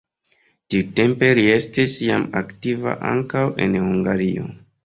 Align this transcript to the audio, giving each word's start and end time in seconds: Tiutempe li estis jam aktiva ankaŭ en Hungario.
Tiutempe 0.73 1.29
li 1.39 1.43
estis 1.57 1.95
jam 2.07 2.27
aktiva 2.43 2.99
ankaŭ 3.13 3.47
en 3.67 3.81
Hungario. 3.83 4.53